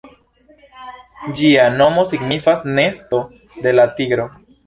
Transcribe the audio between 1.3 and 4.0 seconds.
Ĝia nomo signifas "Nesto de la